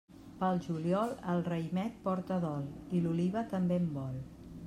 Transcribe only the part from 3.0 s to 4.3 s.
l'oliva també en vol.